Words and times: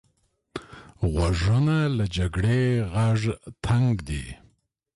غوږونه 1.11 1.75
له 1.97 2.05
جګړې 2.17 2.61
غږ 2.93 3.21
تنګ 3.65 3.93
دي 4.07 4.25